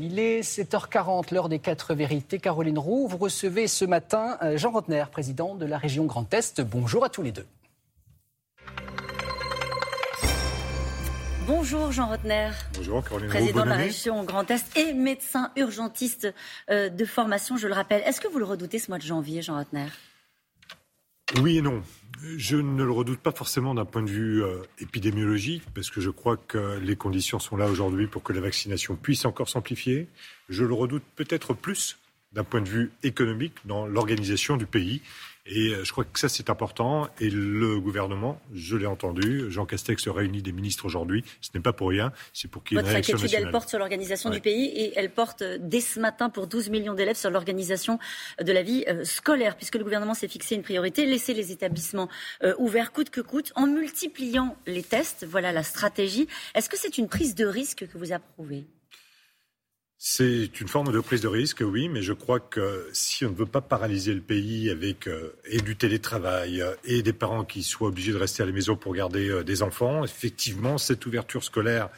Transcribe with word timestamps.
Il 0.00 0.18
est 0.18 0.40
7h40, 0.40 1.34
l'heure 1.34 1.50
des 1.50 1.58
quatre 1.58 1.92
vérités. 1.92 2.38
Caroline 2.38 2.78
Roux, 2.78 3.06
vous 3.06 3.18
recevez 3.18 3.66
ce 3.66 3.84
matin 3.84 4.38
euh, 4.40 4.56
Jean 4.56 4.70
Rotner, 4.70 5.04
président 5.12 5.54
de 5.54 5.66
la 5.66 5.76
région 5.76 6.06
Grand 6.06 6.32
Est. 6.32 6.62
Bonjour 6.62 7.04
à 7.04 7.10
tous 7.10 7.20
les 7.20 7.30
deux. 7.30 7.46
Bonjour 11.46 11.92
Jean 11.92 12.06
Rotner. 12.06 12.48
Bonjour 12.74 13.04
Caroline 13.04 13.26
Roux, 13.26 13.34
Président 13.34 13.64
de 13.64 13.68
la 13.68 13.76
région 13.76 14.24
Grand 14.24 14.50
Est 14.50 14.74
et 14.78 14.94
médecin 14.94 15.50
urgentiste 15.56 16.32
euh, 16.70 16.88
de 16.88 17.04
formation, 17.04 17.58
je 17.58 17.68
le 17.68 17.74
rappelle. 17.74 18.00
Est-ce 18.06 18.22
que 18.22 18.28
vous 18.28 18.38
le 18.38 18.46
redoutez 18.46 18.78
ce 18.78 18.90
mois 18.90 18.96
de 18.96 19.02
janvier, 19.02 19.42
Jean 19.42 19.58
Rotner? 19.58 19.88
Oui 21.40 21.58
et 21.58 21.62
non. 21.62 21.82
Je 22.36 22.56
ne 22.56 22.84
le 22.84 22.90
redoute 22.90 23.18
pas 23.18 23.32
forcément 23.32 23.74
d'un 23.74 23.84
point 23.84 24.02
de 24.02 24.10
vue 24.10 24.44
euh, 24.44 24.58
épidémiologique, 24.78 25.62
parce 25.74 25.90
que 25.90 26.00
je 26.00 26.10
crois 26.10 26.36
que 26.36 26.78
les 26.78 26.94
conditions 26.94 27.38
sont 27.38 27.56
là 27.56 27.66
aujourd'hui 27.66 28.06
pour 28.06 28.22
que 28.22 28.32
la 28.32 28.40
vaccination 28.40 28.96
puisse 28.96 29.24
encore 29.24 29.48
s'amplifier. 29.48 30.06
Je 30.48 30.64
le 30.64 30.74
redoute 30.74 31.02
peut-être 31.16 31.54
plus 31.54 31.98
d'un 32.32 32.44
point 32.44 32.60
de 32.60 32.68
vue 32.68 32.92
économique 33.02 33.54
dans 33.64 33.86
l'organisation 33.86 34.56
du 34.56 34.66
pays. 34.66 35.00
Et 35.44 35.70
euh, 35.70 35.84
je 35.84 35.90
crois 35.90 36.04
que 36.04 36.18
ça, 36.20 36.28
c'est 36.28 36.50
important. 36.50 37.08
Et 37.20 37.28
le 37.28 37.80
gouvernement, 37.80 38.40
je 38.54 38.76
l'ai 38.76 38.86
entendu, 38.86 39.50
Jean 39.50 39.66
Castex 39.66 40.06
réunit 40.08 40.40
des 40.40 40.52
ministres 40.52 40.84
aujourd'hui. 40.84 41.24
Ce 41.40 41.50
n'est 41.54 41.60
pas 41.60 41.72
pour 41.72 41.88
rien, 41.88 42.12
c'est 42.32 42.48
pour 42.48 42.62
qu'il 42.62 42.76
y 42.76 42.78
ait 42.78 42.80
une 42.80 42.84
Votre 42.84 42.92
réaction 42.92 43.16
inquiétude, 43.16 43.38
elle 43.40 43.50
porte 43.50 43.68
sur 43.68 43.78
l'organisation 43.80 44.30
Ouais. 44.30 44.36
du 44.36 44.40
pays 44.40 44.66
et 44.66 44.92
elle 44.96 45.10
porte 45.10 45.42
euh, 45.42 45.58
dès 45.60 45.80
ce 45.80 45.98
matin 45.98 46.30
pour 46.30 46.46
12 46.46 46.70
millions 46.70 46.94
d'élèves 46.94 47.16
sur 47.16 47.30
l'organisation 47.30 47.98
de 48.40 48.52
la 48.52 48.62
vie 48.62 48.84
euh, 48.88 49.04
scolaire, 49.04 49.56
puisque 49.56 49.74
le 49.74 49.82
gouvernement 49.82 50.14
s'est 50.14 50.28
fixé 50.28 50.54
une 50.54 50.62
priorité, 50.62 51.06
laisser 51.06 51.34
les 51.34 51.50
établissements 51.50 52.08
euh, 52.44 52.54
ouverts 52.58 52.92
coûte 52.92 53.10
que 53.10 53.20
coûte, 53.20 53.52
en 53.56 53.66
multipliant 53.66 54.56
les 54.66 54.84
tests. 54.84 55.26
Voilà 55.28 55.50
la 55.50 55.64
stratégie. 55.64 56.28
Est-ce 56.54 56.68
que 56.68 56.78
c'est 56.78 56.98
une 56.98 57.08
prise 57.08 57.34
de 57.34 57.46
risque 57.46 57.86
que 57.92 57.98
vous 57.98 58.12
approuvez? 58.12 58.64
C'est 60.04 60.60
une 60.60 60.66
forme 60.66 60.90
de 60.90 60.98
prise 60.98 61.20
de 61.20 61.28
risque, 61.28 61.62
oui, 61.64 61.88
mais 61.88 62.02
je 62.02 62.12
crois 62.12 62.40
que 62.40 62.88
si 62.92 63.24
on 63.24 63.30
ne 63.30 63.36
veut 63.36 63.46
pas 63.46 63.60
paralyser 63.60 64.12
le 64.12 64.20
pays 64.20 64.68
avec 64.68 65.06
euh, 65.06 65.36
et 65.44 65.58
du 65.58 65.76
télétravail 65.76 66.60
euh, 66.60 66.74
et 66.84 67.04
des 67.04 67.12
parents 67.12 67.44
qui 67.44 67.62
soient 67.62 67.86
obligés 67.86 68.10
de 68.10 68.16
rester 68.16 68.42
à 68.42 68.46
la 68.46 68.50
maison 68.50 68.74
pour 68.74 68.94
garder 68.94 69.28
euh, 69.28 69.44
des 69.44 69.62
enfants, 69.62 70.02
effectivement, 70.02 70.76
cette 70.76 71.06
ouverture 71.06 71.44
scolaire 71.44 71.88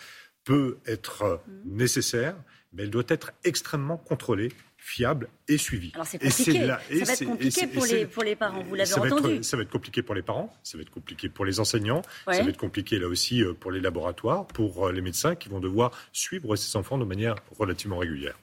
peut 0.44 0.78
être 0.86 1.22
euh, 1.22 1.36
nécessaire, 1.64 2.36
mais 2.72 2.82
elle 2.84 2.90
doit 2.90 3.04
être 3.08 3.32
extrêmement 3.44 3.96
contrôlée, 3.96 4.52
fiable 4.76 5.28
et 5.48 5.56
suivie. 5.56 5.92
Alors 5.94 6.06
c'est 6.06 6.22
Et 6.22 6.28
compliqué. 6.28 6.66
là- 6.66 6.78
et 6.90 6.98
ça 6.98 7.04
va 7.06 7.12
être 7.14 7.24
compliqué 7.24 7.66
pour 7.68 7.86
les, 7.86 8.04
pour 8.04 8.22
les 8.22 8.36
parents, 8.36 8.62
vous 8.62 8.74
l'avez 8.74 8.84
ça 8.90 9.00
va 9.00 9.06
être- 9.06 9.14
entendu. 9.16 9.42
ça 9.42 9.56
va 9.56 9.62
être 9.62 9.70
compliqué 9.70 10.02
pour 10.02 10.14
les 10.14 10.20
parents, 10.20 10.54
ça 10.62 10.76
va 10.76 10.82
être 10.82 10.90
compliqué 10.90 11.30
pour 11.30 11.46
les 11.46 11.58
enseignants, 11.58 12.02
Ouais. 12.26 12.34
ça 12.36 12.42
va 12.42 12.50
être 12.50 12.58
compliqué 12.58 12.98
là 12.98 13.08
aussi 13.08 13.42
euh, 13.42 13.54
pour 13.54 13.70
les 13.72 13.80
laboratoires, 13.80 14.46
pour 14.46 14.88
euh, 14.88 14.92
les 14.92 15.00
médecins 15.00 15.36
qui 15.36 15.48
vont 15.48 15.60
devoir 15.60 15.90
suivre 16.12 16.54
ces 16.56 16.76
enfants 16.76 16.98
de 16.98 17.04
manière 17.06 17.36
relativement 17.58 17.96
régulière. 17.96 18.38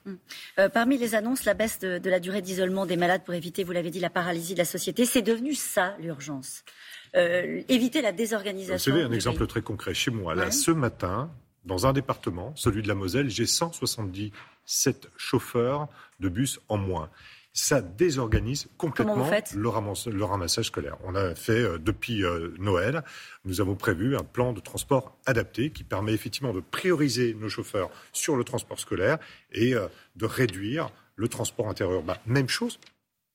Euh, 0.58 0.68
parmi 0.68 0.98
les 0.98 1.14
annonces, 1.14 1.44
la 1.44 1.54
baisse 1.54 1.78
de, 1.78 1.98
de 1.98 2.10
la 2.10 2.18
durée 2.18 2.42
d'isolement 2.42 2.86
des 2.86 2.96
malades 2.96 3.22
pour 3.24 3.34
éviter, 3.34 3.62
vous 3.62 3.70
l'avez 3.72 3.90
dit, 3.90 4.00
la 4.00 4.10
paralysie 4.10 4.54
de 4.54 4.58
la 4.58 4.64
société, 4.64 5.04
c'est 5.04 5.22
devenu 5.22 5.54
ça 5.54 5.96
l'urgence. 6.00 6.64
Euh, 7.14 7.62
éviter 7.68 8.02
la 8.02 8.10
Vous 8.10 8.16
désorganisation. 8.16 8.92
savez, 8.92 9.04
un 9.04 9.12
exemple 9.12 9.38
pays. 9.38 9.46
très 9.46 9.62
concret. 9.62 9.94
Chez 9.94 10.10
moi, 10.10 10.34
là, 10.34 10.50
ce 10.50 10.72
matin, 10.72 11.30
dans 11.64 11.86
un 11.86 11.92
département, 11.92 12.52
celui 12.56 12.82
de 12.82 12.88
la 12.88 12.94
Moselle, 12.94 13.30
j'ai 13.30 13.46
177 13.46 15.08
chauffeurs 15.16 15.88
de 16.20 16.28
bus 16.28 16.60
en 16.68 16.76
moins. 16.76 17.10
Ça 17.54 17.82
désorganise 17.82 18.68
complètement 18.78 19.28
le 19.54 20.24
ramassage 20.24 20.66
scolaire. 20.66 20.96
On 21.04 21.14
a 21.14 21.34
fait, 21.34 21.52
euh, 21.52 21.78
depuis 21.78 22.24
euh, 22.24 22.54
Noël, 22.58 23.04
nous 23.44 23.60
avons 23.60 23.74
prévu 23.74 24.16
un 24.16 24.24
plan 24.24 24.54
de 24.54 24.60
transport 24.60 25.18
adapté 25.26 25.68
qui 25.68 25.84
permet 25.84 26.14
effectivement 26.14 26.54
de 26.54 26.60
prioriser 26.60 27.34
nos 27.34 27.50
chauffeurs 27.50 27.90
sur 28.14 28.36
le 28.36 28.44
transport 28.44 28.80
scolaire 28.80 29.18
et 29.52 29.74
euh, 29.74 29.88
de 30.16 30.24
réduire 30.24 30.90
le 31.16 31.28
transport 31.28 31.68
interurbain. 31.68 32.16
Même 32.24 32.48
chose, 32.48 32.78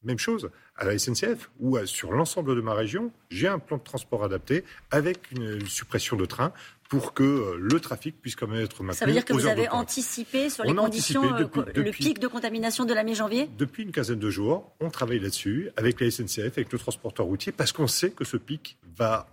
même 0.03 0.19
chose 0.19 0.49
à 0.75 0.85
la 0.85 0.97
SNCF 0.97 1.49
ou 1.59 1.77
sur 1.85 2.11
l'ensemble 2.11 2.55
de 2.55 2.61
ma 2.61 2.73
région, 2.73 3.11
j'ai 3.29 3.47
un 3.47 3.59
plan 3.59 3.77
de 3.77 3.83
transport 3.83 4.23
adapté 4.23 4.63
avec 4.91 5.31
une, 5.31 5.65
suppression 5.67 6.15
de 6.15 6.25
trains 6.25 6.53
pour 6.89 7.13
que 7.13 7.23
euh, 7.23 7.57
le 7.59 7.79
trafic 7.81 8.21
puisse 8.21 8.35
quand 8.35 8.47
même 8.47 8.61
être 8.63 8.81
maintenu. 8.81 8.97
Ça 8.97 9.05
veut 9.05 9.11
dire 9.11 9.25
que 9.25 9.33
vous 9.33 9.47
avez 9.47 9.67
anticipé 9.69 10.49
sur 10.49 10.63
les 10.63 10.73
conditions, 10.73 11.23
euh, 11.35 11.39
depuis- 11.39 11.61
le 11.75 11.83
depuis- 11.83 12.05
pic 12.05 12.19
de 12.19 12.27
contamination 12.27 12.85
de 12.85 12.93
la 12.93 13.03
mi-janvier? 13.03 13.49
Depuis 13.57 13.83
une 13.83 13.91
quinzaine 13.91 14.19
de 14.19 14.29
jours, 14.29 14.71
on 14.79 14.89
travaille 14.89 15.19
là-dessus 15.19 15.69
avec 15.75 15.99
la 15.99 16.07
SNCF, 16.09 16.57
avec 16.57 16.71
le 16.71 16.79
transporteur 16.79 17.25
routier, 17.25 17.51
parce 17.51 17.73
qu'on 17.73 17.87
sait 17.87 18.11
que 18.11 18.23
ce 18.23 18.37
pic 18.37 18.77
va 18.97 19.27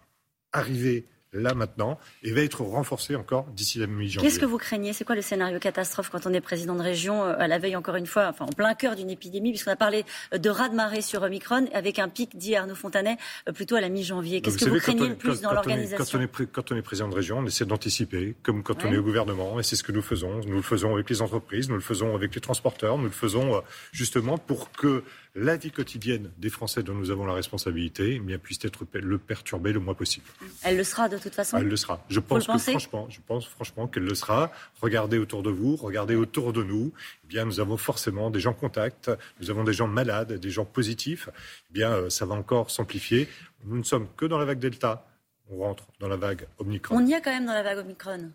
arriver 0.52 1.04
là 1.34 1.52
maintenant 1.54 1.98
et 2.22 2.32
va 2.32 2.40
être 2.42 2.62
renforcé 2.62 3.14
encore 3.16 3.44
d'ici 3.50 3.78
la 3.78 3.86
mi-janvier. 3.86 4.28
Qu'est-ce 4.28 4.40
que 4.40 4.46
vous 4.46 4.56
craignez? 4.58 4.92
C'est 4.92 5.04
quoi 5.04 5.14
le 5.16 5.22
scénario 5.22 5.58
catastrophe 5.58 6.08
quand 6.10 6.26
on 6.26 6.32
est 6.32 6.40
président 6.40 6.74
de 6.74 6.82
région 6.82 7.24
euh, 7.24 7.34
à 7.38 7.48
la 7.48 7.58
veille, 7.58 7.76
encore 7.76 7.96
une 7.96 8.06
fois, 8.06 8.28
enfin 8.28 8.46
en 8.46 8.52
plein 8.52 8.74
cœur 8.74 8.96
d'une 8.96 9.10
épidémie, 9.10 9.50
puisqu'on 9.50 9.72
a 9.72 9.76
parlé 9.76 10.04
euh, 10.32 10.38
de 10.38 10.48
raz-de-marée 10.48 11.02
sur 11.02 11.22
Omicron, 11.22 11.66
avec 11.74 11.98
un 11.98 12.08
pic, 12.08 12.36
dit 12.38 12.56
Arnaud 12.56 12.74
Fontanet, 12.74 13.16
euh, 13.48 13.52
plutôt 13.52 13.74
à 13.76 13.80
la 13.80 13.88
mi-janvier? 13.88 14.40
Qu'est-ce 14.40 14.56
que 14.58 14.64
vous 14.64 14.70
savez, 14.70 14.80
craignez 14.80 15.02
on- 15.02 15.08
le 15.10 15.16
plus 15.16 15.30
quand- 15.36 15.42
dans 15.42 15.52
l'organisation 15.52 16.04
quand, 16.12 16.18
on 16.18 16.22
est 16.22 16.26
pré- 16.28 16.46
quand 16.46 16.72
on 16.72 16.76
est 16.76 16.82
président 16.82 17.08
de 17.08 17.14
région, 17.14 17.38
on 17.38 17.46
essaie 17.46 17.64
d'anticiper, 17.64 18.34
comme 18.42 18.62
quand 18.62 18.84
on 18.84 18.92
est 18.92 18.96
au 18.96 19.02
gouvernement, 19.02 19.58
et 19.58 19.62
c'est 19.62 19.76
ce 19.76 19.82
que 19.82 19.92
nous 19.92 20.02
faisons. 20.02 20.40
Nous 20.46 20.56
le 20.56 20.62
faisons 20.62 20.94
avec 20.94 21.10
les 21.10 21.20
entreprises, 21.22 21.68
nous 21.68 21.74
le 21.74 21.80
faisons 21.80 22.14
avec 22.14 22.34
les 22.34 22.40
transporteurs, 22.40 22.96
nous 22.98 23.04
le 23.04 23.10
faisons 23.10 23.62
justement 23.92 24.38
pour 24.38 24.70
que 24.72 25.02
la 25.36 25.56
vie 25.56 25.72
quotidienne 25.72 26.30
des 26.38 26.48
Français 26.48 26.84
dont 26.84 26.94
nous 26.94 27.10
avons 27.10 27.26
la 27.26 27.32
responsabilité 27.34 28.14
eh 28.14 28.18
bien, 28.20 28.38
puisse 28.38 28.64
être 28.64 28.84
le 28.92 29.18
perturbée 29.18 29.72
le 29.72 29.80
moins 29.80 29.94
possible. 29.94 30.24
Elle 30.62 30.76
le 30.76 30.84
sera 30.84 31.08
de 31.08 31.16
toute 31.24 31.34
façon. 31.34 31.58
Elle 31.58 31.68
le 31.68 31.76
sera. 31.76 32.04
Je 32.08 32.20
pense 32.20 32.46
que 32.46 32.58
franchement, 32.58 33.06
je 33.08 33.20
pense 33.26 33.46
franchement 33.46 33.86
qu'elle 33.88 34.04
le 34.04 34.14
sera. 34.14 34.50
Regardez 34.80 35.18
autour 35.18 35.42
de 35.42 35.50
vous, 35.50 35.76
regardez 35.76 36.14
autour 36.14 36.52
de 36.52 36.62
nous. 36.62 36.92
Eh 37.24 37.26
bien, 37.26 37.44
nous 37.44 37.60
avons 37.60 37.76
forcément 37.76 38.30
des 38.30 38.40
gens 38.40 38.52
contacts, 38.52 39.10
nous 39.40 39.50
avons 39.50 39.64
des 39.64 39.72
gens 39.72 39.88
malades, 39.88 40.34
des 40.34 40.50
gens 40.50 40.64
positifs. 40.64 41.28
Eh 41.70 41.72
bien, 41.72 41.90
euh, 41.92 42.10
ça 42.10 42.26
va 42.26 42.34
encore 42.34 42.70
s'amplifier. 42.70 43.28
Nous 43.64 43.78
ne 43.78 43.82
sommes 43.82 44.08
que 44.16 44.26
dans 44.26 44.38
la 44.38 44.44
vague 44.44 44.58
Delta. 44.58 45.06
On 45.50 45.58
rentre 45.58 45.84
dans 46.00 46.08
la 46.08 46.16
vague 46.16 46.46
Omicron. 46.58 46.96
On 46.96 47.06
y 47.06 47.12
est 47.12 47.20
quand 47.20 47.30
même 47.30 47.44
dans 47.44 47.52
la 47.52 47.62
vague 47.62 47.78
Omicron. 47.78 48.30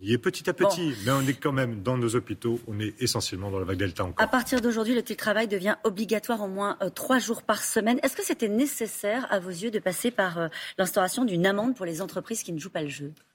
Y 0.00 0.12
est 0.12 0.18
petit 0.18 0.48
à 0.48 0.52
petit, 0.52 0.94
mais 1.04 1.10
on 1.10 1.22
est 1.22 1.34
quand 1.34 1.52
même 1.52 1.82
dans 1.82 1.96
nos 1.96 2.14
hôpitaux. 2.14 2.60
On 2.68 2.78
est 2.78 2.94
essentiellement 3.00 3.50
dans 3.50 3.58
la 3.58 3.64
vague 3.64 3.78
Delta 3.78 4.04
encore. 4.04 4.24
À 4.24 4.28
partir 4.28 4.60
d'aujourd'hui, 4.60 4.94
le 4.94 5.02
télétravail 5.02 5.48
devient 5.48 5.76
obligatoire 5.82 6.42
au 6.42 6.48
moins 6.48 6.76
euh, 6.82 6.88
trois 6.88 7.18
jours 7.18 7.42
par 7.42 7.62
semaine. 7.62 7.98
Est-ce 8.02 8.16
que 8.16 8.24
c'était 8.24 8.48
nécessaire, 8.48 9.26
à 9.30 9.40
vos 9.40 9.50
yeux, 9.50 9.70
de 9.70 9.78
passer 9.80 10.10
par 10.10 10.38
euh, 10.38 10.48
l'instauration 10.78 11.24
d'une 11.24 11.46
amende 11.46 11.74
pour 11.74 11.84
les 11.84 12.00
entreprises 12.00 12.42
qui 12.42 12.52
ne 12.52 12.58
jouent 12.58 12.70
pas 12.70 12.82
le 12.82 12.88
jeu? 12.88 13.12
Je 13.16 13.27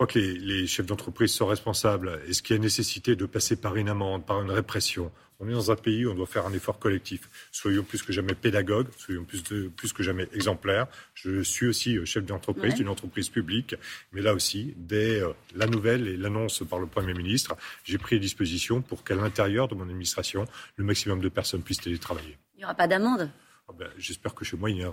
crois 0.00 0.06
que 0.06 0.18
les, 0.18 0.38
les 0.38 0.66
chefs 0.66 0.86
d'entreprise 0.86 1.30
sont 1.30 1.46
responsables. 1.46 2.20
Est-ce 2.26 2.42
qu'il 2.42 2.56
y 2.56 2.58
a 2.58 2.62
nécessité 2.62 3.16
de 3.16 3.26
passer 3.26 3.56
par 3.56 3.76
une 3.76 3.90
amende, 3.90 4.24
par 4.24 4.40
une 4.40 4.50
répression? 4.50 5.12
On 5.40 5.48
est 5.48 5.52
dans 5.52 5.70
un 5.70 5.76
pays 5.76 6.06
où 6.06 6.10
on 6.10 6.14
doit 6.14 6.26
faire 6.26 6.46
un 6.46 6.52
effort 6.54 6.78
collectif. 6.78 7.28
Soyons 7.52 7.82
plus 7.82 8.02
que 8.02 8.10
jamais 8.10 8.32
pédagogues, 8.34 8.88
soyons 8.96 9.24
plus, 9.24 9.42
de- 9.44 9.68
plus 9.68 9.92
que 9.92 10.02
jamais 10.02 10.26
exemplaires. 10.32 10.86
Je 11.12 11.42
suis 11.42 11.66
aussi 11.66 11.98
euh, 11.98 12.06
chef 12.06 12.24
d'entreprise 12.24 12.72
Ouais. 12.72 12.76
d'une 12.78 12.88
entreprise 12.88 13.28
publique, 13.28 13.74
mais 14.12 14.22
là 14.22 14.32
aussi, 14.32 14.72
dès 14.78 15.20
euh, 15.20 15.32
la 15.54 15.66
nouvelle 15.66 16.08
et 16.08 16.16
l'annonce 16.16 16.62
par 16.66 16.78
le 16.78 16.86
Premier 16.86 17.12
ministre, 17.12 17.54
j'ai 17.84 17.98
pris 17.98 18.16
les 18.16 18.20
dispositions 18.20 18.80
pour 18.80 19.04
qu'à 19.04 19.14
l'intérieur 19.16 19.68
de 19.68 19.74
mon 19.74 19.82
administration, 19.84 20.46
le 20.76 20.84
maximum 20.84 21.20
de 21.20 21.28
personnes 21.28 21.62
puissent 21.62 21.80
télétravailler. 21.82 22.38
Il 22.54 22.58
n'y 22.60 22.64
aura 22.64 22.74
pas 22.74 22.88
d'amende? 22.88 23.30
Ah 23.70 23.74
ben, 23.78 23.88
J'espère 23.98 24.34
que 24.34 24.44
chez 24.44 24.56
moi, 24.56 24.68
il 24.70 24.76
n'y 24.76 24.84
en 24.84 24.90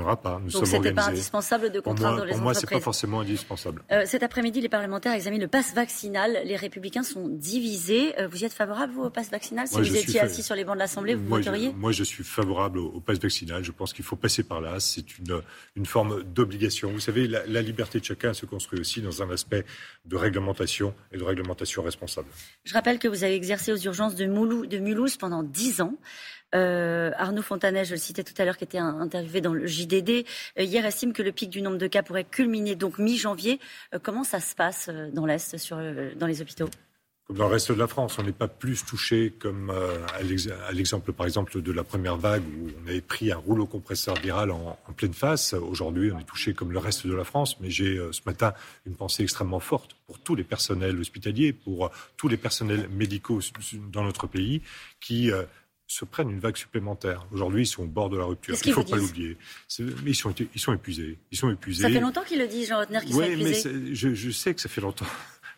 aura, 0.00 0.16
pas. 0.20 0.40
Nous 0.42 0.50
Donc 0.50 0.66
sommes 0.66 0.94
pas 0.94 1.08
indispensable 1.08 1.70
de 1.72 1.80
Pour 1.80 1.92
contraindre 1.94 2.18
moi, 2.18 2.26
les 2.26 2.32
pour 2.32 2.40
moi, 2.42 2.54
c'est 2.54 2.60
pas 2.60 2.66
entreprises. 2.76 2.84
forcément 2.84 3.20
indispensable. 3.20 3.82
Euh, 3.90 4.04
cet 4.06 4.22
après-midi, 4.22 4.60
les 4.60 4.68
parlementaires 4.68 5.12
examinent 5.12 5.42
le 5.42 5.48
pass 5.48 5.74
vaccinal. 5.74 6.38
Les 6.44 6.54
républicains 6.56 7.02
sont 7.02 7.26
divisés. 7.28 8.14
Euh, 8.20 8.28
vous 8.28 8.42
y 8.42 8.44
êtes 8.44 8.52
favorable, 8.52 8.92
vous, 8.92 9.02
au 9.02 9.10
pass 9.10 9.30
vaccinal 9.30 9.66
Si 9.66 9.74
Moi, 9.74 9.82
vous 9.82 9.96
étiez 9.96 10.20
fa- 10.20 10.26
assis 10.26 10.42
sur 10.42 10.54
les 10.54 10.64
bancs 10.64 10.74
de 10.76 10.78
l'Assemblée, 10.80 11.14
vous 11.14 11.24
moi, 11.28 11.40
je, 11.40 11.44
voteriez 11.46 11.72
moi, 11.72 11.92
je 11.92 12.04
suis 12.04 12.22
favorable 12.24 12.78
au, 12.78 12.86
au 12.86 13.00
pass 13.00 13.18
vaccinal. 13.18 13.64
Je 13.64 13.72
pense 13.72 13.92
qu'il 13.92 14.04
faut 14.04 14.16
passer 14.16 14.44
par 14.44 14.60
là. 14.60 14.78
C'est 14.78 15.18
une, 15.18 15.40
une 15.76 15.86
forme 15.86 16.22
d'obligation. 16.22 16.92
Vous 16.92 17.00
savez, 17.00 17.26
la, 17.26 17.44
la 17.46 17.62
liberté 17.62 17.98
de 17.98 18.04
chacun 18.04 18.32
se 18.32 18.46
construit 18.46 18.78
aussi 18.80 19.02
dans 19.02 19.22
un 19.22 19.30
aspect 19.30 19.64
de 20.04 20.16
réglementation 20.16 20.94
et 21.12 21.18
de 21.18 21.24
réglementation 21.24 21.82
responsable. 21.82 22.28
Je 22.64 22.74
rappelle 22.74 22.98
que 22.98 23.08
vous 23.08 23.24
avez 23.24 23.34
exercé 23.34 23.72
aux 23.72 23.76
urgences 23.78 24.14
de, 24.14 24.26
Mulhouse 24.26 25.16
pendant 25.16 25.42
dix 25.42 25.80
ans. 25.80 25.94
Euh, 26.54 27.12
Arnaud 27.16 27.42
Fontanet, 27.42 27.84
je 27.84 27.92
le 27.92 27.96
tout 28.24 28.34
à 28.38 28.44
l'heure, 28.44 28.56
qui 28.56 28.64
était 28.64 28.78
interviewé 28.78 29.40
dans 29.40 29.54
le 29.54 29.66
JDD, 29.66 30.24
euh, 30.58 30.62
hier 30.62 30.84
estime 30.86 31.12
que 31.12 31.22
le 31.22 31.32
pic 31.32 31.50
du 31.50 31.62
nombre 31.62 31.78
de 31.78 31.86
cas 31.86 32.02
pourrait 32.02 32.24
culminer 32.24 32.74
donc 32.74 32.98
mi-janvier. 32.98 33.60
Euh, 33.94 33.98
comment 34.02 34.24
ça 34.24 34.40
se 34.40 34.54
passe 34.54 34.88
euh, 34.88 35.10
dans 35.12 35.26
l'Est, 35.26 35.58
sur, 35.58 35.76
dans 36.16 36.26
les 36.26 36.40
hôpitaux? 36.42 36.68
Comme 37.26 37.36
dans 37.36 37.46
le 37.46 37.52
reste 37.52 37.70
de 37.70 37.78
la 37.78 37.86
France, 37.86 38.18
on 38.18 38.24
n'est 38.24 38.32
pas 38.32 38.48
plus 38.48 38.84
touché 38.84 39.32
comme 39.38 39.70
à 39.70 40.20
l'ex- 40.22 40.48
à 40.68 40.72
l'exemple, 40.72 41.12
par 41.12 41.26
exemple, 41.26 41.62
de 41.62 41.70
la 41.70 41.84
première 41.84 42.16
vague 42.16 42.42
où 42.42 42.70
on 42.84 42.88
avait 42.88 43.00
pris 43.00 43.30
un 43.30 43.36
rouleau 43.36 43.66
compresseur 43.66 44.16
viral 44.16 44.50
en, 44.50 44.76
en 44.84 44.92
pleine 44.92 45.14
face. 45.14 45.52
Aujourd'hui, 45.52 46.10
on 46.10 46.18
est 46.18 46.24
touché 46.24 46.54
comme 46.54 46.72
le 46.72 46.80
reste 46.80 47.06
de 47.06 47.14
la 47.14 47.22
France. 47.22 47.60
Mais 47.60 47.70
j'ai 47.70 48.00
ce 48.10 48.22
matin 48.26 48.52
une 48.84 48.96
pensée 48.96 49.22
extrêmement 49.22 49.60
forte 49.60 49.92
pour 50.08 50.18
tous 50.18 50.34
les 50.34 50.42
personnels 50.42 50.98
hospitaliers, 50.98 51.52
pour 51.52 51.92
tous 52.16 52.26
les 52.26 52.36
personnels 52.36 52.88
médicaux 52.88 53.38
dans 53.92 54.02
notre 54.02 54.26
pays 54.26 54.62
qui 55.00 55.30
se 55.90 56.04
prennent 56.04 56.30
une 56.30 56.38
vague 56.38 56.56
supplémentaire. 56.56 57.26
Aujourd'hui, 57.32 57.62
ils 57.64 57.66
sont 57.66 57.82
au 57.82 57.86
bord 57.86 58.08
de 58.10 58.16
la 58.16 58.24
rupture. 58.24 58.54
Il 58.54 58.60
qu'ils 58.60 58.72
faut 58.72 58.84
pas 58.84 58.96
disent 58.96 59.08
l'oublier. 59.08 59.36
Mais 60.04 60.12
ils 60.12 60.14
sont, 60.14 60.32
ils 60.54 60.60
sont 60.60 60.72
épuisés. 60.72 61.18
Ils 61.32 61.36
sont 61.38 61.50
épuisés. 61.50 61.82
Ça 61.82 61.90
fait 61.90 61.98
longtemps 61.98 62.22
qu'il 62.22 62.38
le 62.38 62.46
dit, 62.46 62.64
Jean 62.64 62.78
Rotner, 62.78 63.00
qu'il 63.00 63.08
Oui, 63.16 63.24
sont 63.24 63.30
mais 63.30 63.32
épuisés. 63.32 63.54
c'est- 63.54 63.94
je, 63.96 64.14
je 64.14 64.30
sais 64.30 64.54
que 64.54 64.60
ça 64.60 64.68
fait 64.68 64.80
longtemps. 64.80 65.06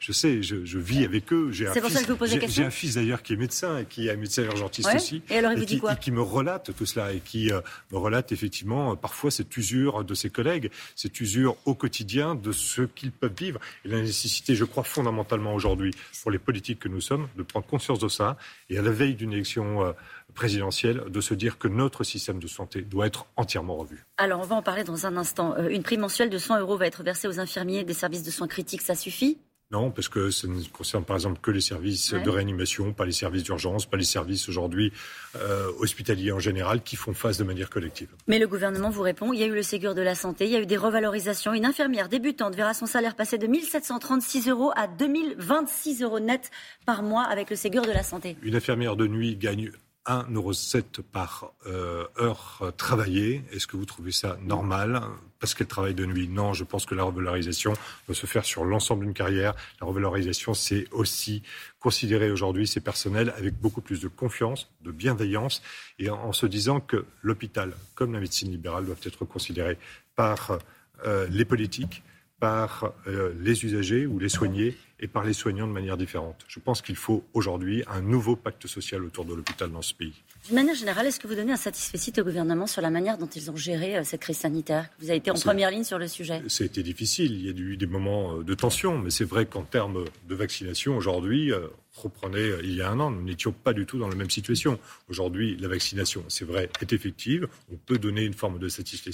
Je 0.02 0.10
sais, 0.10 0.42
je, 0.42 0.78
vis 0.78 1.04
avec 1.04 1.32
eux. 1.32 1.52
C'est 1.52 1.80
pour 1.80 1.88
ça 1.88 2.00
que 2.00 2.06
je 2.06 2.10
vous 2.10 2.18
pose 2.18 2.34
la 2.34 2.46
J'ai 2.48 2.64
un 2.64 2.70
fils 2.70 2.96
d'ailleurs 2.96 3.22
qui 3.22 3.34
est 3.34 3.36
médecin 3.36 3.78
et 3.78 3.84
qui 3.84 4.08
est 4.08 4.16
médecin 4.16 4.42
urgentiste 4.42 4.90
aussi. 4.92 5.22
Et 5.30 5.38
alors, 5.38 5.52
il 5.52 5.60
vous 5.60 5.64
dit 5.64 5.78
quoi 5.78 5.92
et 5.92 5.96
qui 5.96 6.10
me 6.10 6.20
relate 6.20 6.74
tout 6.76 6.86
cela 6.86 7.12
et 7.12 7.20
qui 7.20 7.52
me 7.92 7.96
relate 7.98 8.32
effectivement 8.32 8.96
parfois 8.96 9.30
cette 9.30 9.56
usure 9.56 10.04
de 10.04 10.14
ses 10.14 10.28
collègues, 10.28 10.72
cette 10.96 11.20
usure 11.20 11.56
au 11.66 11.76
quotidien 11.76 12.34
de 12.34 12.50
ce 12.50 12.82
qu'ils 12.82 13.12
peuvent 13.12 13.32
vivre. 13.38 13.60
Et 13.84 13.88
la 13.88 14.00
nécessité, 14.00 14.56
je 14.56 14.64
crois, 14.64 14.82
fondamentalement 14.82 15.54
aujourd'hui, 15.54 15.92
pour 16.22 16.32
les 16.32 16.40
politiques 16.40 16.80
que 16.80 16.88
nous 16.88 17.00
sommes, 17.00 17.28
de 17.36 17.44
prendre 17.44 17.66
conscience 17.66 18.00
de 18.00 18.08
ça 18.08 18.36
et 18.70 18.78
à 18.78 18.82
la 18.82 18.90
veille 18.90 19.14
d'une 19.14 19.32
élection 19.32 19.94
présidentielle 20.32 21.04
de 21.08 21.20
se 21.20 21.34
dire 21.34 21.58
que 21.58 21.68
notre 21.68 22.04
système 22.04 22.38
de 22.38 22.46
santé 22.46 22.82
doit 22.82 23.06
être 23.06 23.26
entièrement 23.36 23.76
revu. 23.76 24.04
Alors, 24.16 24.40
on 24.40 24.44
va 24.44 24.56
en 24.56 24.62
parler 24.62 24.84
dans 24.84 25.06
un 25.06 25.16
instant. 25.16 25.54
Euh, 25.56 25.68
une 25.68 25.82
prime 25.82 26.00
mensuelle 26.00 26.30
de 26.30 26.38
100 26.38 26.60
euros 26.60 26.76
va 26.76 26.86
être 26.86 27.02
versée 27.02 27.28
aux 27.28 27.38
infirmiers 27.38 27.84
des 27.84 27.94
services 27.94 28.22
de 28.22 28.30
soins 28.30 28.48
critiques, 28.48 28.82
ça 28.82 28.94
suffit? 28.94 29.38
Non, 29.72 29.90
parce 29.90 30.08
que 30.08 30.30
ça 30.30 30.46
ne 30.46 30.62
concerne 30.64 31.02
par 31.04 31.16
exemple 31.16 31.40
que 31.40 31.50
les 31.50 31.62
services 31.62 32.12
de 32.12 32.28
réanimation, 32.28 32.92
pas 32.92 33.06
les 33.06 33.12
services 33.12 33.42
d'urgence, 33.42 33.86
pas 33.86 33.96
les 33.96 34.04
services 34.04 34.48
aujourd'hui 34.50 34.92
euh, 35.36 35.70
hospitaliers 35.78 36.30
en 36.30 36.38
général 36.38 36.82
qui 36.82 36.96
font 36.96 37.14
face 37.14 37.38
de 37.38 37.44
manière 37.44 37.70
collective. 37.70 38.08
Mais 38.28 38.38
le 38.38 38.46
gouvernement 38.46 38.90
vous 38.90 39.00
répond, 39.00 39.32
il 39.32 39.40
y 39.40 39.42
a 39.42 39.46
eu 39.46 39.54
le 39.54 39.62
Ségur 39.62 39.94
de 39.94 40.02
la 40.02 40.14
santé, 40.14 40.44
il 40.44 40.50
y 40.50 40.56
a 40.56 40.60
eu 40.60 40.66
des 40.66 40.76
revalorisations. 40.76 41.54
Une 41.54 41.64
infirmière 41.64 42.10
débutante 42.10 42.54
verra 42.54 42.74
son 42.74 42.84
salaire 42.84 43.16
passer 43.16 43.38
de 43.38 43.46
1736 43.46 44.50
euros 44.50 44.72
à 44.76 44.88
2026 44.88 46.02
euros 46.02 46.20
net 46.20 46.50
par 46.84 47.02
mois 47.02 47.22
avec 47.22 47.48
le 47.48 47.56
Ségur 47.56 47.86
de 47.86 47.92
la 47.92 48.02
santé. 48.02 48.36
Une 48.42 48.56
infirmière 48.56 48.96
de 48.96 49.06
nuit 49.06 49.36
gagne 49.36 49.72
1,07€ 50.06 51.02
par 51.02 51.52
euh, 51.66 52.06
heure 52.18 52.72
travaillée. 52.76 53.44
Est-ce 53.52 53.66
que 53.66 53.76
vous 53.76 53.84
trouvez 53.84 54.12
ça 54.12 54.36
normal? 54.42 55.02
Parce 55.38 55.54
qu'elle 55.54 55.66
travaille 55.66 55.94
de 55.94 56.06
nuit 56.06 56.28
Non, 56.28 56.52
je 56.52 56.64
pense 56.64 56.86
que 56.86 56.94
la 56.94 57.04
revalorisation 57.04 57.72
doit 58.06 58.14
se 58.14 58.26
faire 58.26 58.44
sur 58.44 58.64
l'ensemble 58.64 59.04
d'une 59.04 59.14
carrière. 59.14 59.54
La 59.80 59.86
revalorisation, 59.86 60.54
c'est 60.54 60.86
aussi 60.92 61.42
considérer 61.80 62.30
aujourd'hui 62.30 62.66
ces 62.66 62.80
personnels 62.80 63.32
avec 63.36 63.54
beaucoup 63.60 63.80
plus 63.80 64.00
de 64.00 64.08
confiance, 64.08 64.70
de 64.82 64.92
bienveillance, 64.92 65.62
et 65.98 66.10
en, 66.10 66.32
se 66.32 66.46
disant 66.46 66.80
que 66.80 67.04
l'hôpital, 67.22 67.74
comme 67.94 68.12
la 68.12 68.20
médecine 68.20 68.50
libérale, 68.50 68.86
doivent 68.86 68.98
être 69.04 69.24
considérés 69.24 69.78
par 70.16 70.58
euh, 71.04 71.26
les 71.28 71.44
politiques, 71.44 72.02
par 72.42 72.92
euh, 73.06 73.32
les 73.40 73.64
usagers 73.64 74.04
ou 74.04 74.18
les 74.18 74.28
soignés 74.28 74.76
et 74.98 75.06
par 75.06 75.22
les 75.22 75.32
soignants 75.32 75.68
de 75.68 75.72
manière 75.72 75.96
différente. 75.96 76.44
Je 76.48 76.58
pense 76.58 76.82
qu'il 76.82 76.96
faut 76.96 77.22
aujourd'hui 77.34 77.84
un 77.86 78.00
nouveau 78.00 78.34
pacte 78.34 78.66
social 78.66 79.04
autour 79.04 79.24
de 79.24 79.32
l'hôpital 79.32 79.70
dans 79.70 79.80
ce 79.80 79.94
pays. 79.94 80.14
D'une 80.46 80.56
manière 80.56 80.74
générale, 80.74 81.06
est-ce 81.06 81.20
que 81.20 81.28
vous 81.28 81.36
donnez 81.36 81.52
un 81.52 81.56
satisfait 81.56 82.20
au 82.20 82.24
gouvernement 82.24 82.66
sur 82.66 82.82
la 82.82 82.90
manière 82.90 83.16
dont 83.16 83.28
ils 83.28 83.48
ont 83.48 83.54
géré 83.54 83.96
euh, 83.96 84.02
cette 84.02 84.22
crise 84.22 84.38
sanitaire? 84.38 84.88
Vous 84.98 85.08
avez 85.08 85.18
été 85.18 85.30
en 85.30 85.34
première 85.34 85.70
ligne 85.70 85.84
sur 85.84 85.98
le 85.98 86.08
sujet. 86.08 86.42
Ça 86.48 86.64
a 86.64 86.66
été 86.66 86.82
difficile. 86.82 87.32
Il 87.32 87.46
y 87.46 87.48
a 87.48 87.52
eu 87.52 87.76
des 87.76 87.86
moments 87.86 88.38
euh, 88.38 88.42
de 88.42 88.54
tension, 88.54 88.98
mais 88.98 89.10
c'est 89.10 89.24
vrai 89.24 89.46
qu'en 89.46 89.62
termes 89.62 90.04
de 90.28 90.34
vaccination, 90.34 90.96
aujourd'hui, 90.96 91.52
euh, 91.52 91.68
reprenez 91.94 92.52
il 92.62 92.74
y 92.74 92.82
a 92.82 92.90
un 92.90 93.00
an, 93.00 93.10
nous 93.10 93.22
n'étions 93.22 93.52
pas 93.52 93.72
du 93.72 93.86
tout 93.86 93.98
dans 93.98 94.08
la 94.08 94.14
même 94.14 94.30
situation. 94.30 94.78
Aujourd'hui, 95.08 95.56
la 95.56 95.68
vaccination, 95.68 96.24
c'est 96.28 96.44
vrai, 96.44 96.70
est 96.80 96.92
effective. 96.92 97.48
On 97.72 97.76
peut 97.76 97.98
donner 97.98 98.22
une 98.22 98.34
forme 98.34 98.58
de 98.58 98.68
satisfait 98.68 99.12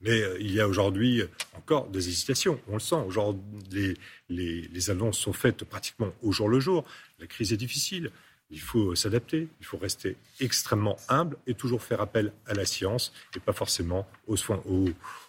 mais 0.00 0.20
il 0.40 0.52
y 0.52 0.60
a 0.60 0.66
aujourd'hui 0.66 1.22
encore 1.56 1.88
des 1.88 2.08
hésitations. 2.08 2.60
On 2.68 2.74
le 2.74 2.80
sent. 2.80 2.96
Aujourd'hui, 3.06 3.96
les, 4.28 4.62
les 4.62 4.90
annonces 4.90 5.18
sont 5.18 5.32
faites 5.32 5.64
pratiquement 5.64 6.12
au 6.22 6.32
jour 6.32 6.48
le 6.48 6.60
jour. 6.60 6.84
La 7.20 7.26
crise 7.26 7.52
est 7.52 7.56
difficile. 7.56 8.10
Il 8.50 8.60
faut 8.60 8.94
s'adapter, 8.94 9.48
il 9.60 9.66
faut 9.66 9.78
rester 9.78 10.16
extrêmement 10.38 10.98
humble 11.08 11.38
et 11.46 11.54
toujours 11.54 11.82
faire 11.82 12.02
appel 12.02 12.32
à 12.46 12.52
la 12.52 12.66
science 12.66 13.14
et 13.34 13.40
pas 13.40 13.54
forcément 13.54 14.06
aux, 14.26 14.36
soins, 14.36 14.62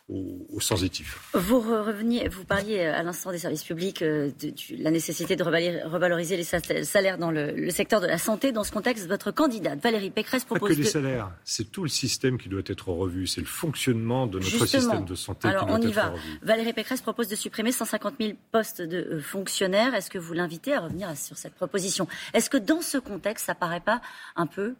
au, 0.10 0.60
sensitif. 0.60 1.30
Vous 1.34 1.60
reveniez, 1.60 2.28
vous 2.28 2.44
parliez 2.44 2.80
euh, 2.80 2.96
à 2.96 3.04
l'instant 3.04 3.32
des 3.32 3.38
services 3.38 3.64
publics, 3.64 4.02
euh, 4.02 4.32
de, 4.40 4.54
la 4.78 4.92
nécessité 4.92 5.36
de 5.36 5.44
revaloriser 5.44 6.36
les 6.36 6.44
salaires 6.44 7.18
dans 7.18 7.32
le, 7.32 7.70
secteur 7.70 8.02
de 8.02 8.08
la 8.08 8.18
santé. 8.18 8.52
Dans 8.52 8.64
ce 8.64 8.72
contexte, 8.72 9.08
votre 9.08 9.32
candidate 9.32 9.80
Valérie 9.80 10.10
Pécresse 10.10 10.44
propose 10.44 10.70
pas 10.70 10.76
que 10.76 10.82
les 10.82 10.88
salaires, 10.88 11.32
c'est 11.44 11.72
tout 11.72 11.84
le 11.84 11.90
système 11.90 12.38
qui 12.38 12.50
doit 12.50 12.62
être 12.66 12.90
revu, 12.90 13.28
c'est 13.28 13.42
le 13.42 13.48
fonctionnement 13.48 14.28
de 14.28 14.40
notre 14.40 14.66
système 14.68 15.06
de 15.06 15.16
santé 15.16 15.48
Alors, 15.48 15.66
qui 15.66 15.68
doit 15.68 15.80
on 15.80 15.82
y 15.82 15.92
va. 15.92 16.10
revu. 16.10 16.40
Valérie 16.42 16.74
Pécresse 16.74 17.02
propose 17.02 17.30
de 17.30 17.36
supprimer 17.36 17.72
150 17.72 18.16
000 18.20 18.34
postes 18.52 18.82
de 18.82 18.98
euh, 18.98 19.22
fonctionnaires. 19.22 19.96
Est-ce 19.96 20.10
que 20.10 20.18
vous 20.18 20.34
l'invitez 20.34 20.74
à 20.74 20.82
revenir 20.82 21.16
sur 21.18 21.38
cette 21.38 21.56
proposition? 21.56 22.08
Est-ce 22.34 22.50
que 22.50 22.58
dans 22.58 22.82
ce 22.82 22.98
contexte, 22.98 23.46
ça 23.46 23.56
paraît 23.56 23.80
pas 23.80 24.02
un 24.36 24.48
peu 24.48 24.76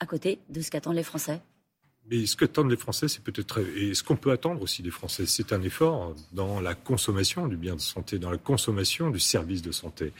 à 0.00 0.06
côté 0.06 0.40
de 0.50 0.60
ce 0.60 0.70
qu'attendent 0.70 0.96
les 0.96 1.02
Français? 1.02 1.40
Mais 2.10 2.26
ce 2.26 2.36
qu'attendent 2.36 2.70
les 2.70 2.76
Français, 2.76 3.08
c'est 3.08 3.22
peut-être 3.22 3.60
et 3.76 3.94
ce 3.94 4.02
qu'on 4.02 4.16
peut 4.16 4.30
attendre 4.30 4.62
aussi 4.62 4.82
des 4.82 4.90
Français, 4.90 5.26
c'est 5.26 5.52
un 5.52 5.62
effort 5.62 6.14
dans 6.32 6.60
la 6.60 6.74
consommation 6.74 7.48
du 7.48 7.56
bien 7.56 7.74
de 7.74 7.80
santé, 7.80 8.18
dans 8.18 8.30
la 8.30 8.38
consommation 8.38 9.10
du 9.10 9.20
service 9.20 9.62
de 9.62 9.72
santé. 9.72 10.12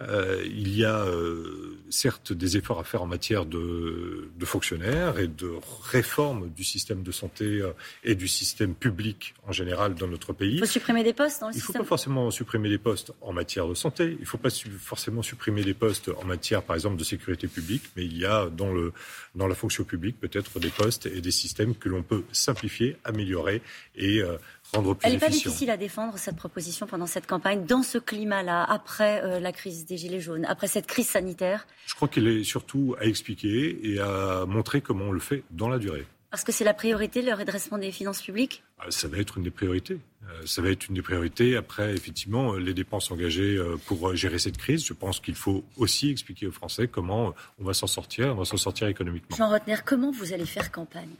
Euh, 0.00 0.42
il 0.44 0.76
y 0.76 0.84
a 0.84 1.04
euh, 1.04 1.78
certes 1.88 2.32
des 2.32 2.56
efforts 2.56 2.80
à 2.80 2.84
faire 2.84 3.02
en 3.02 3.06
matière 3.06 3.46
de, 3.46 4.28
de, 4.36 4.44
fonctionnaires 4.44 5.20
et 5.20 5.28
de 5.28 5.52
réforme 5.84 6.50
du 6.50 6.64
système 6.64 7.04
de 7.04 7.12
santé 7.12 7.44
euh, 7.44 7.70
et 8.02 8.16
du 8.16 8.26
système 8.26 8.74
public 8.74 9.34
en 9.46 9.52
général 9.52 9.94
dans 9.94 10.08
notre 10.08 10.32
pays. 10.32 10.54
Il 10.54 10.58
faut 10.58 10.66
supprimer 10.66 11.04
des 11.04 11.12
postes 11.12 11.40
dans 11.40 11.48
le 11.48 11.54
il 11.54 11.60
système. 11.60 11.74
Il 11.74 11.78
ne 11.78 11.78
faut 11.78 11.84
pas 11.84 11.88
forcément 11.88 12.30
supprimer 12.32 12.68
des 12.68 12.78
postes 12.78 13.12
en 13.20 13.32
matière 13.32 13.68
de 13.68 13.74
santé. 13.74 14.16
Il 14.18 14.22
ne 14.22 14.26
faut 14.26 14.38
pas 14.38 14.50
forcément 14.50 15.22
supprimer 15.22 15.62
des 15.62 15.74
postes 15.74 16.10
en 16.20 16.24
matière, 16.24 16.62
par 16.62 16.74
exemple, 16.74 16.96
de 16.96 17.04
sécurité 17.04 17.46
publique. 17.46 17.84
Mais 17.96 18.04
il 18.04 18.18
y 18.18 18.26
a 18.26 18.50
dans, 18.50 18.72
le, 18.72 18.92
dans 19.36 19.46
la 19.46 19.54
fonction 19.54 19.84
publique 19.84 20.18
peut-être 20.18 20.58
des 20.58 20.70
postes 20.70 21.06
et 21.06 21.20
des 21.20 21.30
systèmes 21.34 21.74
que 21.74 21.88
l'on 21.88 22.02
peut 22.02 22.24
simplifier, 22.32 22.96
améliorer 23.04 23.62
et 23.96 24.22
elle 25.02 25.12
n'est 25.12 25.18
pas 25.18 25.28
difficile 25.28 25.70
à 25.70 25.76
défendre, 25.76 26.18
cette 26.18 26.36
proposition, 26.36 26.86
pendant 26.86 27.06
cette 27.06 27.26
campagne, 27.26 27.64
dans 27.64 27.82
ce 27.82 27.98
climat-là, 27.98 28.64
après 28.64 29.22
euh, 29.22 29.40
la 29.40 29.52
crise 29.52 29.86
des 29.86 29.96
Gilets 29.96 30.20
jaunes, 30.20 30.44
après 30.46 30.66
cette 30.66 30.86
crise 30.86 31.08
sanitaire? 31.08 31.66
Je 31.86 31.94
crois 31.94 32.08
qu'elle 32.08 32.26
est 32.26 32.44
surtout 32.44 32.96
à 33.00 33.04
expliquer 33.04 33.78
et 33.82 34.00
à 34.00 34.44
montrer 34.46 34.80
comment 34.80 35.06
on 35.06 35.12
le 35.12 35.20
fait 35.20 35.44
dans 35.50 35.68
la 35.68 35.78
durée. 35.78 36.06
Parce 36.34 36.42
que 36.42 36.50
c'est 36.50 36.64
la 36.64 36.74
priorité, 36.74 37.22
le 37.22 37.32
redressement 37.32 37.78
des 37.78 37.92
finances 37.92 38.20
publiques? 38.20 38.64
Ah, 38.80 38.90
Ça 38.90 39.06
va 39.06 39.18
être 39.18 39.38
une 39.38 39.44
des 39.44 39.52
priorités. 39.52 40.00
Euh, 40.24 40.42
ça 40.46 40.62
va 40.62 40.70
être 40.70 40.88
une 40.88 40.96
des 40.96 41.00
priorités. 41.00 41.56
Après, 41.56 41.94
effectivement, 41.94 42.54
les 42.54 42.74
dépenses 42.74 43.12
engagées 43.12 43.56
euh, 43.56 43.76
pour 43.86 44.16
gérer 44.16 44.40
cette 44.40 44.56
crise, 44.56 44.84
je 44.84 44.94
pense 44.94 45.20
qu'il 45.20 45.36
faut 45.36 45.62
aussi 45.76 46.10
expliquer 46.10 46.48
aux 46.48 46.50
Français 46.50 46.88
comment 46.88 47.36
on 47.60 47.64
va 47.64 47.72
s'en 47.72 47.86
sortir, 47.86 48.32
on 48.32 48.38
va 48.38 48.44
s'en 48.44 48.56
sortir 48.56 48.88
économiquement. 48.88 49.36
Jean 49.36 49.48
Rotner, 49.48 49.76
comment 49.84 50.10
vous 50.10 50.32
allez 50.32 50.44
faire 50.44 50.72
campagne? 50.72 51.14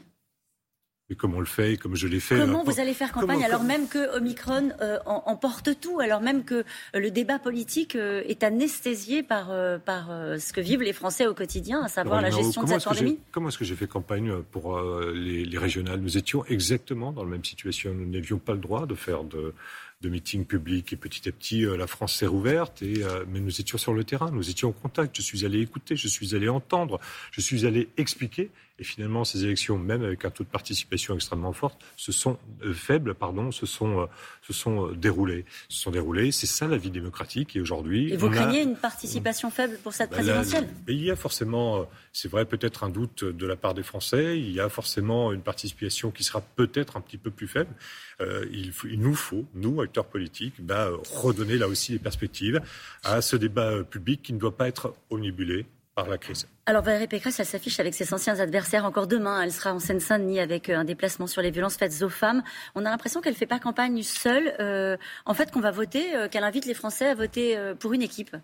Et 1.09 1.15
comme 1.15 1.35
on 1.35 1.39
le 1.39 1.45
fait, 1.45 1.77
comme 1.77 1.95
je 1.95 2.07
l'ai 2.07 2.19
fait. 2.19 2.37
Comment 2.39 2.63
vous 2.63 2.79
allez 2.79 2.95
faire 2.95 3.11
campagne 3.11 3.43
alors 3.43 3.63
même 3.63 3.87
que 3.87 4.17
Omicron 4.17 4.69
euh, 4.81 4.97
emporte 5.05 5.79
tout, 5.79 5.99
alors 5.99 6.19
même 6.19 6.43
que 6.43 6.55
euh, 6.55 6.63
le 6.95 7.11
débat 7.11 7.37
politique 7.37 7.95
euh, 7.95 8.23
est 8.25 8.43
anesthésié 8.43 9.21
par, 9.21 9.51
par 9.81 10.07
ce 10.39 10.51
que 10.51 10.61
vivent 10.61 10.81
les 10.81 10.93
Français 10.93 11.27
au 11.27 11.33
quotidien, 11.33 11.83
à 11.83 11.87
savoir 11.89 12.21
la 12.21 12.31
gestion 12.31 12.63
de 12.63 12.69
cette 12.69 12.83
pandémie 12.83 13.19
Comment 13.31 13.49
est-ce 13.49 13.57
que 13.57 13.65
j'ai 13.65 13.75
fait 13.75 13.87
campagne 13.87 14.41
pour 14.51 14.79
les, 14.79 15.45
les, 15.45 15.57
régionales? 15.57 15.99
Nous 15.99 16.17
étions 16.17 16.43
exactement 16.45 17.11
dans 17.11 17.23
la 17.23 17.29
même 17.29 17.45
situation. 17.45 17.93
Nous 17.93 18.09
n'avions 18.09 18.39
pas 18.39 18.53
le 18.53 18.59
droit 18.59 18.85
de 18.85 18.95
faire 18.95 19.23
de, 19.23 19.53
de 20.01 20.09
meetings 20.09 20.45
publics 20.45 20.93
et 20.93 20.97
petit 20.97 21.27
à 21.27 21.31
petit 21.31 21.61
la 21.61 21.87
France 21.87 22.17
s'est 22.17 22.27
rouverte 22.27 22.81
et 22.81 23.03
mais 23.27 23.39
nous 23.39 23.61
étions 23.61 23.77
sur 23.77 23.93
le 23.93 24.03
terrain, 24.03 24.29
nous 24.31 24.49
étions 24.49 24.69
en 24.69 24.71
contact, 24.73 25.15
je 25.15 25.21
suis 25.21 25.45
allé 25.45 25.61
écouter, 25.61 25.95
je 25.95 26.07
suis 26.07 26.35
allé 26.35 26.49
entendre, 26.49 26.99
je 27.31 27.41
suis 27.41 27.65
allé 27.65 27.89
expliquer 27.97 28.51
et 28.77 28.83
finalement, 28.83 29.23
ces 29.23 29.45
élections, 29.45 29.77
même 29.77 30.03
avec 30.03 30.25
un 30.25 30.29
taux 30.29 30.43
de 30.43 30.49
participation 30.49 31.15
extrêmement 31.15 31.53
fort, 31.53 31.77
se 31.95 32.11
sont 32.11 32.37
euh, 32.63 32.73
faibles, 32.73 33.13
pardon, 33.13 33.51
se 33.51 33.65
sont, 33.65 34.01
euh, 34.01 34.05
se 34.41 34.51
sont 34.51 34.89
euh, 34.89 34.95
déroulées. 34.95 35.45
Se 35.69 35.83
sont 35.83 35.91
déroulées. 35.91 36.33
C'est 36.33 36.45
ça 36.45 36.67
la 36.67 36.75
vie 36.75 36.89
démocratique. 36.89 37.55
Et 37.55 37.61
aujourd'hui, 37.61 38.11
et 38.11 38.17
vous 38.17 38.29
craignez 38.29 38.63
une 38.63 38.75
participation 38.75 39.49
faible 39.49 39.77
pour 39.81 39.93
cette 39.93 40.09
bah, 40.09 40.17
présidentielle? 40.17 40.67
Il 40.89 41.01
y 41.01 41.09
a 41.09 41.15
forcément, 41.15 41.87
c'est 42.11 42.29
vrai, 42.29 42.43
peut-être 42.43 42.83
un 42.83 42.89
doute 42.89 43.23
de 43.23 43.45
la 43.47 43.55
part 43.55 43.75
des 43.75 43.83
Français. 43.83 44.37
Il 44.37 44.51
y 44.51 44.59
a 44.59 44.67
forcément 44.67 45.31
une 45.31 45.41
participation 45.41 46.11
qui 46.11 46.25
sera 46.25 46.41
peut-être 46.41 46.97
un 46.97 47.01
petit 47.01 47.17
peu 47.17 47.31
plus 47.31 47.47
faible. 47.47 47.73
il, 48.19 48.73
il, 48.89 48.99
nous 48.99 49.15
faut, 49.15 49.45
nous, 49.53 49.79
acteurs 49.85 50.05
politiques, 50.05 50.55
bah, 50.59 50.89
redonner 51.13 51.57
là 51.57 51.67
aussi 51.67 51.93
les 51.93 51.99
perspectives 51.99 52.61
à 53.03 53.21
ce 53.21 53.35
débat 53.35 53.83
public 53.83 54.21
qui 54.21 54.33
ne 54.33 54.39
doit 54.39 54.55
pas 54.55 54.67
être 54.67 54.93
omnibulé 55.09 55.65
par 55.95 56.09
la 56.09 56.17
crise. 56.17 56.47
Alors 56.65 56.83
Valérie 56.83 57.07
Pécresse, 57.07 57.39
elle 57.39 57.45
s'affiche 57.45 57.79
avec 57.79 57.93
ses 57.93 58.13
anciens 58.13 58.39
adversaires 58.39 58.85
encore 58.85 59.07
demain. 59.07 59.41
Elle 59.41 59.51
sera 59.51 59.73
en 59.73 59.79
Seine-Saint-Denis 59.79 60.41
avec 60.41 60.69
euh, 60.69 60.77
un 60.77 60.83
déplacement 60.83 61.25
sur 61.25 61.41
les 61.41 61.51
violences 61.51 61.77
faites 61.77 62.01
aux 62.03 62.09
femmes. 62.09 62.43
On 62.75 62.85
a 62.85 62.89
l'impression 62.89 63.21
qu'elle 63.21 63.33
ne 63.33 63.37
fait 63.37 63.45
pas 63.45 63.59
campagne 63.59 64.03
seule. 64.03 64.53
Euh, 64.59 64.97
en 65.25 65.33
fait, 65.33 65.51
qu'on 65.51 65.61
va 65.61 65.71
voter, 65.71 66.15
euh, 66.15 66.27
qu'elle 66.27 66.43
invite 66.43 66.65
les 66.65 66.73
Français 66.73 67.07
à 67.07 67.15
voter 67.15 67.57
pour 67.79 67.93
une 67.93 68.01
équipe. 68.01 68.35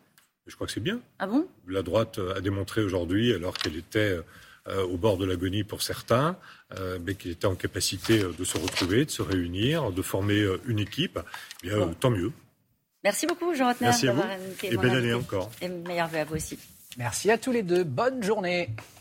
Je 0.47 0.55
crois 0.55 0.65
que 0.65 0.73
c'est 0.73 0.79
bien. 0.79 1.01
Ah 1.19 1.27
bon? 1.27 1.45
La 1.67 1.83
droite 1.83 2.19
a 2.35 2.39
démontré 2.39 2.81
aujourd'hui, 2.81 3.33
alors 3.33 3.57
qu'elle 3.57 3.75
était 3.75 4.17
au 4.67 4.97
bord 4.97 5.17
de 5.17 5.25
l'agonie 5.25 5.63
pour 5.63 5.81
certains, 5.81 6.37
mais 7.01 7.15
qu'elle 7.15 7.31
était 7.31 7.47
en 7.47 7.55
capacité 7.55 8.19
de 8.19 8.43
se 8.43 8.57
retrouver, 8.57 9.05
de 9.05 9.11
se 9.11 9.21
réunir, 9.21 9.91
de 9.91 10.01
former 10.01 10.45
une 10.67 10.79
équipe. 10.79 11.19
Eh 11.63 11.69
bien, 11.69 11.87
tant 11.99 12.09
mieux. 12.09 12.31
Merci 13.03 13.25
beaucoup, 13.25 13.53
Jean 13.55 13.67
Rotner. 13.67 13.87
Merci 13.87 14.07
à 14.07 14.13
vous. 14.13 14.23
Et 14.63 14.77
belle 14.77 14.95
année 14.95 15.13
encore. 15.13 15.49
Et 15.61 15.67
meilleur 15.67 16.07
vœu 16.07 16.19
à 16.19 16.25
vous 16.25 16.35
aussi. 16.35 16.59
Merci 16.97 17.31
à 17.31 17.37
tous 17.37 17.51
les 17.51 17.63
deux. 17.63 17.83
Bonne 17.83 18.21
journée. 18.21 18.69